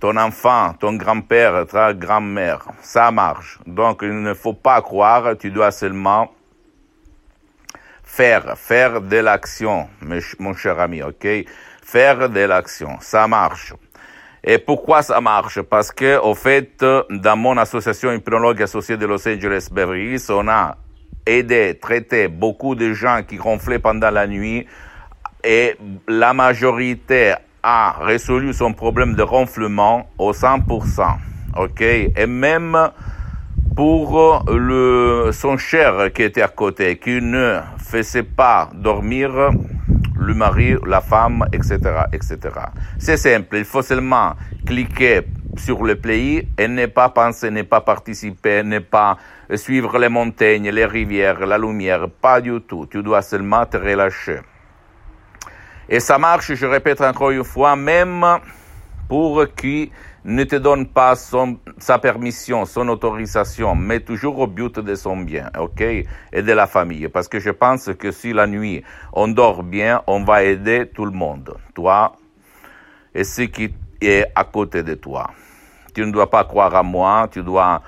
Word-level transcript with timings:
ton 0.00 0.16
enfant, 0.16 0.74
ton 0.78 0.94
grand-père, 0.94 1.66
ta 1.66 1.94
grand-mère. 1.94 2.66
Ça 2.82 3.10
marche. 3.10 3.58
Donc, 3.66 4.00
il 4.02 4.20
ne 4.20 4.34
faut 4.34 4.52
pas 4.52 4.82
croire, 4.82 5.36
tu 5.38 5.50
dois 5.50 5.70
seulement 5.70 6.30
faire, 8.02 8.58
faire 8.58 9.00
de 9.00 9.16
l'action, 9.16 9.88
mon 10.38 10.54
cher 10.54 10.78
ami, 10.78 11.02
ok? 11.02 11.26
Faire 11.82 12.28
de 12.28 12.40
l'action. 12.40 12.98
Ça 13.00 13.26
marche. 13.26 13.72
Et 14.46 14.58
pourquoi 14.58 15.02
ça 15.02 15.22
marche? 15.22 15.62
Parce 15.62 15.90
que, 15.90 16.18
au 16.20 16.34
fait, 16.34 16.84
dans 17.08 17.36
mon 17.36 17.56
association 17.56 18.12
hypnologue 18.12 18.60
associée 18.62 18.98
de 18.98 19.06
Los 19.06 19.26
Angeles 19.26 19.68
Beverly 19.72 20.22
on 20.28 20.48
a 20.48 20.76
aidé, 21.24 21.78
traité 21.80 22.28
beaucoup 22.28 22.74
de 22.74 22.92
gens 22.92 23.22
qui 23.26 23.38
ronflaient 23.38 23.78
pendant 23.78 24.10
la 24.10 24.26
nuit 24.26 24.66
et 25.42 25.76
la 26.06 26.34
majorité 26.34 27.34
a 27.62 27.96
résolu 28.00 28.52
son 28.52 28.74
problème 28.74 29.14
de 29.14 29.22
ronflement 29.22 30.10
au 30.18 30.32
100%. 30.32 30.60
OK? 31.56 31.80
Et 31.80 32.26
même 32.26 32.90
pour 33.74 34.44
le, 34.46 35.30
son 35.32 35.56
cher 35.56 36.12
qui 36.12 36.22
était 36.22 36.42
à 36.42 36.48
côté, 36.48 36.98
qui 36.98 37.22
ne 37.22 37.60
faisait 37.78 38.22
pas 38.22 38.68
dormir 38.74 39.50
le 40.24 40.34
mari, 40.34 40.76
la 40.86 41.00
femme, 41.00 41.44
etc., 41.52 41.78
etc. 42.12 42.38
C'est 42.98 43.16
simple. 43.16 43.58
Il 43.58 43.64
faut 43.64 43.82
seulement 43.82 44.34
cliquer 44.66 45.22
sur 45.56 45.84
le 45.84 45.96
play 45.96 46.48
et 46.58 46.68
ne 46.68 46.86
pas 46.86 47.10
penser, 47.10 47.50
ne 47.50 47.62
pas 47.62 47.80
participer, 47.80 48.62
ne 48.62 48.78
pas 48.80 49.16
suivre 49.54 49.98
les 49.98 50.08
montagnes, 50.08 50.70
les 50.70 50.86
rivières, 50.86 51.46
la 51.46 51.58
lumière. 51.58 52.08
Pas 52.08 52.40
du 52.40 52.60
tout. 52.60 52.86
Tu 52.90 53.02
dois 53.02 53.22
seulement 53.22 53.64
te 53.66 53.76
relâcher. 53.76 54.40
Et 55.88 56.00
ça 56.00 56.18
marche, 56.18 56.54
je 56.54 56.66
répète 56.66 57.00
encore 57.02 57.30
une 57.30 57.44
fois, 57.44 57.76
même 57.76 58.24
pour 59.08 59.44
qui 59.54 59.92
ne 60.24 60.44
te 60.44 60.56
donne 60.56 60.86
pas 60.86 61.16
son, 61.16 61.58
sa 61.78 61.98
permission, 61.98 62.64
son 62.64 62.88
autorisation, 62.88 63.74
mais 63.74 64.00
toujours 64.00 64.38
au 64.38 64.46
but 64.46 64.78
de 64.78 64.94
son 64.94 65.18
bien, 65.18 65.50
ok, 65.58 65.80
et 65.80 66.06
de 66.32 66.52
la 66.52 66.66
famille. 66.66 67.08
Parce 67.08 67.28
que 67.28 67.38
je 67.38 67.50
pense 67.50 67.90
que 67.98 68.10
si 68.10 68.32
la 68.32 68.46
nuit 68.46 68.82
on 69.12 69.28
dort 69.28 69.62
bien, 69.62 70.02
on 70.06 70.24
va 70.24 70.44
aider 70.44 70.90
tout 70.94 71.04
le 71.04 71.12
monde, 71.12 71.56
toi 71.74 72.16
et 73.14 73.24
ce 73.24 73.42
qui 73.42 73.72
est 74.00 74.26
à 74.34 74.44
côté 74.44 74.82
de 74.82 74.94
toi. 74.94 75.30
Tu 75.94 76.04
ne 76.04 76.10
dois 76.10 76.28
pas 76.28 76.44
croire 76.44 76.74
à 76.74 76.82
moi, 76.82 77.28
tu 77.30 77.42
dois 77.42 77.80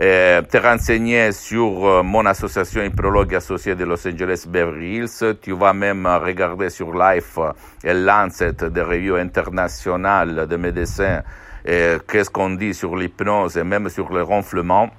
euh, 0.00 0.42
te 0.42 0.56
renseigner 0.56 1.30
sur 1.32 1.86
euh, 1.86 2.02
mon 2.02 2.26
association 2.26 2.82
hypnologue 2.82 3.34
associée 3.34 3.76
de 3.76 3.84
Los 3.84 4.06
Angeles 4.06 4.46
Beverly 4.48 4.96
Hills. 4.96 5.36
Tu 5.40 5.52
vas 5.52 5.72
même 5.72 6.06
regarder 6.06 6.70
sur 6.70 6.92
Life 6.92 7.38
et 7.84 7.94
Lancet, 7.94 8.54
des 8.54 8.82
revues 8.82 9.18
internationales 9.18 10.46
de 10.48 10.56
médecins, 10.56 11.22
qu'est-ce 11.64 12.30
qu'on 12.30 12.50
dit 12.50 12.74
sur 12.74 12.96
l'hypnose 12.96 13.56
et 13.56 13.64
même 13.64 13.88
sur 13.88 14.12
le 14.12 14.22
ronflement? 14.22 14.90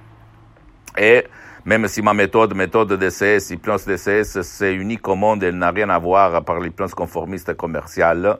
Et 0.96 1.24
même 1.64 1.88
si 1.88 2.02
ma 2.02 2.12
méthode, 2.12 2.54
méthode 2.54 2.92
DCS, 2.92 3.50
hypnose 3.50 3.86
DCS, 3.86 4.42
c'est 4.42 4.74
unique 4.74 5.08
au 5.08 5.14
monde, 5.14 5.42
elle 5.42 5.56
n'a 5.56 5.70
rien 5.70 5.88
à 5.88 5.98
voir 5.98 6.44
par 6.44 6.60
l'hypnose 6.60 6.94
conformiste 6.94 7.54
commerciale 7.54 8.38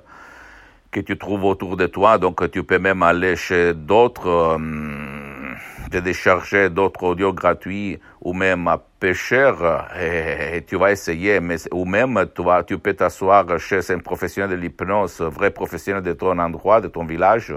que 0.91 1.01
tu 1.01 1.17
trouves 1.17 1.45
autour 1.45 1.77
de 1.79 1.87
toi. 1.87 2.19
Donc 2.19 2.51
tu 2.51 2.63
peux 2.65 2.79
même 2.79 3.03
aller 3.03 3.35
chez 3.35 3.73
d'autres, 3.73 4.29
euh, 4.29 5.55
te 5.91 5.97
décharger 5.97 6.69
d'autres 6.69 7.03
audios 7.05 7.33
gratuits 7.33 7.99
ou 8.21 8.35
même 8.35 8.69
à 8.69 8.79
pêcheur 9.01 9.89
et, 9.99 10.63
tu 10.67 10.77
vas 10.77 10.93
essayer. 10.93 11.41
Mais, 11.41 11.57
ou 11.73 11.87
même 11.87 12.27
tu, 12.35 12.45
vas, 12.45 12.63
tu 12.63 12.79
peux 12.79 12.93
t'asseoir 12.93 13.59
chez 13.59 13.91
un 13.91 14.01
professionnel 14.01 14.51
de 14.51 14.63
l'hypnose, 14.63 15.23
vrai 15.23 15.51
professionnel 15.51 16.03
de 16.03 16.13
ton 16.13 16.39
endroit, 16.39 16.83
de 16.83 16.89
ton 16.89 17.07
village 17.07 17.55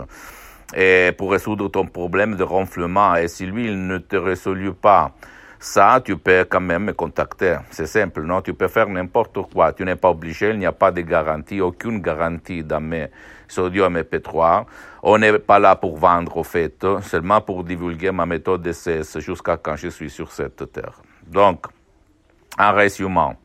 et 0.75 1.11
pour 1.17 1.31
résoudre 1.31 1.69
ton 1.69 1.85
problème 1.85 2.35
de 2.35 2.43
ronflement. 2.43 3.15
Et 3.15 3.27
si 3.27 3.45
lui, 3.45 3.67
il 3.67 3.87
ne 3.87 3.97
te 3.97 4.15
résout 4.15 4.73
pas 4.73 5.11
ça, 5.59 6.01
tu 6.03 6.17
peux 6.17 6.45
quand 6.47 6.61
même 6.61 6.85
me 6.85 6.93
contacter. 6.93 7.57
C'est 7.71 7.87
simple, 7.87 8.21
non? 8.21 8.41
Tu 8.41 8.53
peux 8.53 8.67
faire 8.67 8.87
n'importe 8.87 9.39
quoi. 9.51 9.73
Tu 9.73 9.83
n'es 9.85 9.95
pas 9.95 10.09
obligé, 10.09 10.51
il 10.51 10.59
n'y 10.59 10.65
a 10.65 10.71
pas 10.71 10.91
de 10.91 11.01
garantie, 11.01 11.61
aucune 11.61 11.99
garantie 11.99 12.63
dans 12.63 12.79
mes 12.79 13.07
audios 13.57 13.89
MP3. 13.89 14.65
On 15.01 15.17
n'est 15.17 15.39
pas 15.39 15.57
là 15.57 15.75
pour 15.75 15.97
vendre, 15.97 16.37
au 16.37 16.43
fait, 16.43 16.85
seulement 17.01 17.41
pour 17.41 17.63
divulguer 17.63 18.11
ma 18.11 18.25
méthode 18.25 18.61
DCS 18.61 19.19
jusqu'à 19.19 19.57
quand 19.57 19.75
je 19.75 19.87
suis 19.87 20.09
sur 20.09 20.31
cette 20.31 20.71
terre. 20.71 21.01
Donc, 21.25 21.65
en 22.59 22.73
résumant, 22.73 23.35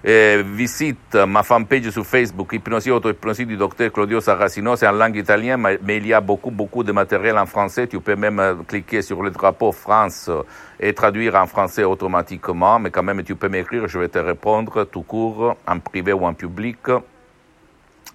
eh, 0.08 0.40
visite 0.44 1.16
ma 1.26 1.42
fanpage 1.42 1.90
sur 1.90 2.06
Facebook, 2.06 2.52
Hypnosie 2.52 2.92
Auto-Hypnosie 2.92 3.44
du 3.44 3.56
docteur 3.56 3.90
Claudio 3.90 4.20
Saracino, 4.20 4.76
c'est 4.76 4.86
en 4.86 4.92
langue 4.92 5.16
italienne, 5.16 5.60
mais, 5.82 5.96
il 5.96 6.06
y 6.06 6.12
a 6.12 6.20
beaucoup, 6.20 6.52
beaucoup 6.52 6.84
de 6.84 6.92
matériel 6.92 7.36
en 7.36 7.46
français. 7.46 7.88
Tu 7.88 7.98
peux 7.98 8.14
même 8.14 8.38
euh, 8.38 8.54
cliquer 8.68 9.02
sur 9.02 9.20
le 9.20 9.30
drapeau 9.30 9.72
France 9.72 10.30
et 10.78 10.94
traduire 10.94 11.34
en 11.34 11.46
français 11.46 11.82
automatiquement, 11.82 12.78
mais 12.78 12.92
quand 12.92 13.02
même 13.02 13.24
tu 13.24 13.34
peux 13.34 13.48
m'écrire, 13.48 13.88
je 13.88 13.98
vais 13.98 14.06
te 14.06 14.20
répondre 14.20 14.84
tout 14.84 15.02
court, 15.02 15.56
en 15.66 15.78
privé 15.80 16.12
ou 16.12 16.24
en 16.24 16.34
public. 16.34 16.78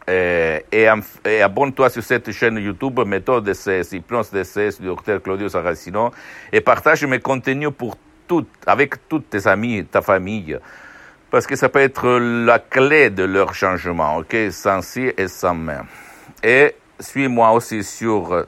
Et, 0.08 0.64
et, 0.72 1.42
abonne-toi 1.42 1.90
sur 1.90 2.04
cette 2.04 2.32
chaîne 2.32 2.56
YouTube 2.56 3.02
Méthode 3.06 3.44
DCS, 3.44 3.92
Hypnose 3.92 4.32
DCS 4.32 4.80
du 4.80 4.88
docteur 4.88 5.22
Claudio 5.22 5.50
Saracino 5.50 6.12
et 6.54 6.62
partage 6.62 7.04
mes 7.04 7.20
contenus 7.20 7.72
pour 7.78 7.98
toutes, 8.30 8.48
avec 8.66 9.10
toutes 9.10 9.30
tes 9.30 9.46
amis, 9.46 9.84
ta 9.84 10.02
famille, 10.02 10.58
parce 11.32 11.48
que 11.48 11.56
ça 11.56 11.70
peut 11.70 11.80
être 11.80 12.20
la 12.20 12.60
clé 12.60 13.10
de 13.10 13.24
leur 13.24 13.54
changement, 13.56 14.18
ok, 14.18 14.36
sans 14.52 14.82
si 14.82 15.10
et 15.18 15.30
sans 15.30 15.56
main. 15.56 15.86
Et 16.44 16.76
suis-moi 17.00 17.52
aussi 17.52 17.84
sur 17.84 18.46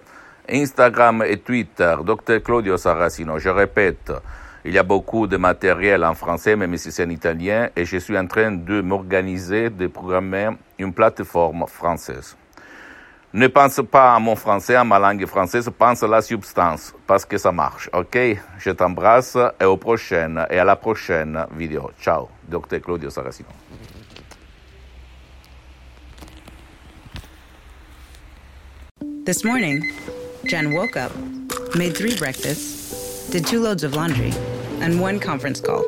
Instagram 0.49 1.23
et 1.25 1.37
Twitter, 1.37 1.95
Dr 2.03 2.43
Claudio 2.43 2.75
Saracino. 2.75 3.39
Je 3.39 3.47
répète, 3.47 4.11
il 4.65 4.73
y 4.73 4.77
a 4.77 4.83
beaucoup 4.83 5.27
de 5.27 5.37
matériel 5.37 6.03
en 6.03 6.13
français, 6.13 6.57
même 6.57 6.75
si 6.75 6.91
c'est 6.91 7.05
en 7.05 7.09
italien, 7.09 7.69
et 7.73 7.85
je 7.85 7.97
suis 7.97 8.17
en 8.17 8.27
train 8.27 8.51
de 8.51 8.81
m'organiser, 8.81 9.69
de 9.69 9.87
programmer 9.87 10.49
une 10.77 10.93
plateforme 10.93 11.65
française. 11.67 12.35
Ne 13.33 13.47
pense 13.47 13.81
pas 13.89 14.13
à 14.13 14.19
mon 14.19 14.35
français, 14.35 14.75
à 14.75 14.83
ma 14.83 14.99
langue 14.99 15.25
française, 15.25 15.67
pense 15.75 16.03
à 16.03 16.07
la 16.07 16.21
substance, 16.21 16.93
parce 17.07 17.25
que 17.25 17.39
ça 17.39 17.51
marche, 17.51 17.89
ok? 17.91 18.15
Je 18.59 18.69
t'embrasse 18.69 19.35
et 19.59 19.65
au 19.65 19.75
prochaine, 19.75 20.45
et 20.51 20.59
à 20.59 20.63
la 20.63 20.75
prochaine 20.75 21.43
vidéo. 21.57 21.89
Ciao, 21.99 22.29
Dr 22.47 22.79
Claudio 22.79 23.09
Saracino. 23.09 23.49
This 29.25 29.43
morning, 29.43 29.81
Jen 30.45 30.71
woke 30.71 30.95
up, 30.95 31.11
made 31.75 31.95
three 31.95 32.15
breakfasts, 32.15 33.29
did 33.31 33.47
two 33.47 33.59
loads 33.59 33.83
of 33.83 33.95
laundry, 33.95 34.31
and 34.79 35.01
one 35.01 35.19
conference 35.19 35.59
call. 35.59 35.83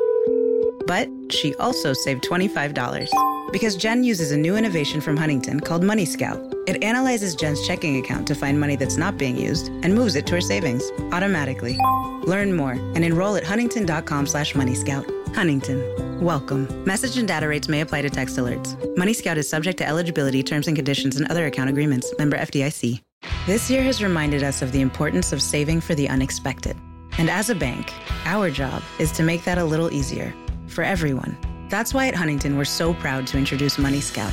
But 0.88 1.08
she 1.30 1.54
also 1.60 1.92
saved 1.92 2.24
$25 2.24 3.08
because 3.52 3.76
Jen 3.76 4.02
uses 4.02 4.32
a 4.32 4.36
new 4.36 4.56
innovation 4.56 5.00
from 5.00 5.16
Huntington 5.16 5.60
called 5.60 5.84
Money 5.84 6.06
Scout. 6.06 6.55
It 6.66 6.82
analyzes 6.82 7.36
Jen's 7.36 7.64
checking 7.64 7.98
account 7.98 8.26
to 8.26 8.34
find 8.34 8.58
money 8.58 8.74
that's 8.74 8.96
not 8.96 9.16
being 9.16 9.36
used 9.36 9.68
and 9.68 9.94
moves 9.94 10.16
it 10.16 10.26
to 10.26 10.34
her 10.34 10.40
savings 10.40 10.90
automatically. 11.12 11.78
Learn 12.24 12.52
more 12.54 12.72
and 12.72 13.04
enroll 13.04 13.36
at 13.36 13.44
huntington.com 13.44 14.26
slash 14.26 14.54
moneyscout. 14.54 15.08
Huntington. 15.34 16.20
Welcome. 16.20 16.84
Message 16.84 17.18
and 17.18 17.28
data 17.28 17.46
rates 17.46 17.68
may 17.68 17.82
apply 17.82 18.02
to 18.02 18.10
text 18.10 18.36
alerts. 18.36 18.74
Money 18.96 19.12
Scout 19.12 19.38
is 19.38 19.48
subject 19.48 19.78
to 19.78 19.86
eligibility, 19.86 20.42
terms 20.42 20.66
and 20.66 20.74
conditions, 20.74 21.16
and 21.16 21.30
other 21.30 21.46
account 21.46 21.70
agreements. 21.70 22.12
Member 22.18 22.36
FDIC. 22.36 23.00
This 23.46 23.70
year 23.70 23.82
has 23.82 24.02
reminded 24.02 24.42
us 24.42 24.60
of 24.60 24.72
the 24.72 24.80
importance 24.80 25.32
of 25.32 25.40
saving 25.40 25.80
for 25.80 25.94
the 25.94 26.08
unexpected. 26.08 26.76
And 27.18 27.30
as 27.30 27.48
a 27.48 27.54
bank, 27.54 27.92
our 28.24 28.50
job 28.50 28.82
is 28.98 29.12
to 29.12 29.22
make 29.22 29.44
that 29.44 29.58
a 29.58 29.64
little 29.64 29.92
easier 29.92 30.34
for 30.66 30.82
everyone. 30.82 31.36
That's 31.68 31.94
why 31.94 32.08
at 32.08 32.14
Huntington, 32.14 32.56
we're 32.56 32.64
so 32.64 32.92
proud 32.94 33.26
to 33.28 33.38
introduce 33.38 33.78
Money 33.78 34.00
Scout. 34.00 34.32